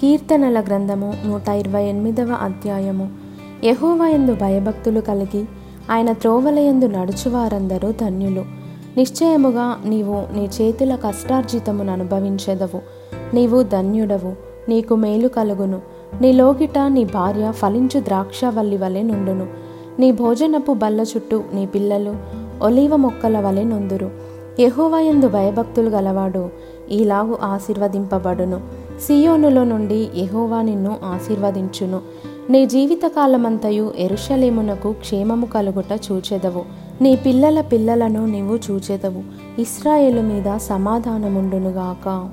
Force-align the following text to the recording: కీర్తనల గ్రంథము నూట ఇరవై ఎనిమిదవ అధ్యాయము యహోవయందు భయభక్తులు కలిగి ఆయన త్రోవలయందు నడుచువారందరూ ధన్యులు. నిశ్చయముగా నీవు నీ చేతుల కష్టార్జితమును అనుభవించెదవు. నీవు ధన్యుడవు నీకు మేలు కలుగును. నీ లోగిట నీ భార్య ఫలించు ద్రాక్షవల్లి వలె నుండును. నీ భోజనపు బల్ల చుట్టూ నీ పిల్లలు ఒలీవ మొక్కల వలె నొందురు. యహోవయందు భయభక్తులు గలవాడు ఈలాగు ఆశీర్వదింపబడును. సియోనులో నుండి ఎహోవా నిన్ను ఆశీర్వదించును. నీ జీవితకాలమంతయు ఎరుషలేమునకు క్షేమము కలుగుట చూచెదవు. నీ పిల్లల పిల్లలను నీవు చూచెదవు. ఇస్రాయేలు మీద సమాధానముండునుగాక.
కీర్తనల 0.00 0.60
గ్రంథము 0.60 1.14
నూట 1.26 1.48
ఇరవై 1.48 1.84
ఎనిమిదవ 1.84 2.36
అధ్యాయము 2.42 3.08
యహోవయందు 3.64 4.34
భయభక్తులు 4.34 5.00
కలిగి 5.00 5.44
ఆయన 5.90 6.12
త్రోవలయందు 6.12 6.86
నడుచువారందరూ 6.86 7.92
ధన్యులు. 7.92 8.44
నిశ్చయముగా 8.96 9.76
నీవు 9.84 10.34
నీ 10.34 10.48
చేతుల 10.60 10.94
కష్టార్జితమును 10.94 11.92
అనుభవించెదవు. 11.92 12.80
నీవు 13.34 13.62
ధన్యుడవు 13.62 14.32
నీకు 14.68 14.94
మేలు 14.94 15.28
కలుగును. 15.28 15.80
నీ 16.20 16.32
లోగిట 16.32 16.78
నీ 16.78 17.04
భార్య 17.04 17.52
ఫలించు 17.52 18.00
ద్రాక్షవల్లి 18.00 18.76
వలె 18.76 19.02
నుండును. 19.02 19.46
నీ 19.98 20.12
భోజనపు 20.12 20.72
బల్ల 20.72 21.00
చుట్టూ 21.00 21.42
నీ 21.54 21.66
పిల్లలు 21.66 22.14
ఒలీవ 22.62 22.96
మొక్కల 22.96 23.40
వలె 23.40 23.64
నొందురు. 23.64 24.10
యహోవయందు 24.60 25.28
భయభక్తులు 25.28 25.88
గలవాడు 25.88 26.50
ఈలాగు 26.90 27.38
ఆశీర్వదింపబడును. 27.42 28.77
సియోనులో 29.06 29.64
నుండి 29.64 30.08
ఎహోవా 30.14 30.62
నిన్ను 30.62 30.96
ఆశీర్వదించును. 31.04 32.00
నీ 32.50 32.66
జీవితకాలమంతయు 32.66 33.92
ఎరుషలేమునకు 33.98 34.92
క్షేమము 34.92 35.46
కలుగుట 35.46 36.00
చూచెదవు. 36.12 36.64
నీ 37.02 37.16
పిల్లల 37.16 37.60
పిల్లలను 37.60 38.26
నీవు 38.26 38.58
చూచెదవు. 38.70 39.22
ఇస్రాయేలు 39.60 40.20
మీద 40.20 40.56
సమాధానముండునుగాక. 40.56 42.30